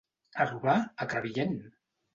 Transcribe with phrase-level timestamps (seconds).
[0.37, 1.57] A robar, a Crevillent!